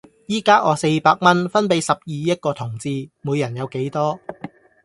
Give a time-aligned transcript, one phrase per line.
[0.25, 4.19] 依家我四百蚊分俾十二億個同志，每人有幾多?